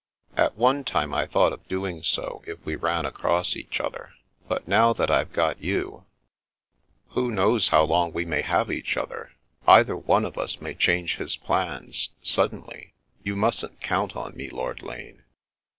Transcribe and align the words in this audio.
"At 0.45 0.55
one 0.57 0.83
time 0.83 1.13
I 1.13 1.27
thought 1.27 1.53
of 1.53 1.67
doing 1.67 2.01
so, 2.01 2.41
if 2.47 2.57
we 2.65 2.75
ran 2.75 3.05
across 3.05 3.55
each 3.55 3.79
other. 3.79 4.15
But 4.47 4.67
now 4.67 4.93
that 4.93 5.11
I've 5.11 5.31
got 5.31 5.61
you" 5.63 6.05
232 7.13 7.13
The 7.13 7.13
Princess 7.13 7.13
Passes" 7.13 7.13
Who 7.13 7.35
knows 7.35 7.69
how 7.69 7.83
long 7.83 8.11
we 8.11 8.25
may 8.25 8.41
have 8.41 8.71
each 8.71 8.97
other? 8.97 9.31
Either 9.67 9.95
one 9.95 10.25
of 10.25 10.39
us 10.39 10.59
may 10.59 10.73
change 10.73 11.17
his 11.17 11.35
plans— 11.35 12.09
^suddenly. 12.23 12.93
You 13.23 13.35
mustn't 13.35 13.79
count 13.81 14.15
on 14.15 14.35
me, 14.35 14.49
Lord 14.49 14.81
Lane." 14.81 15.21